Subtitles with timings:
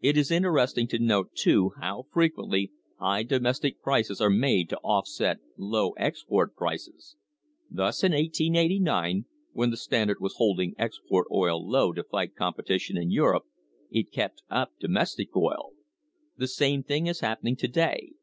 [0.00, 4.78] It is interesting to note, too, how frequently high do mestic prices are made to
[4.78, 7.14] offset low export prices;
[7.70, 13.12] thus, in 1889, when the Standard was holding export oil low to fight competition in
[13.12, 13.44] Europe,
[13.88, 15.70] it kept up domestic oil.
[16.36, 18.14] The same thing is happening to day.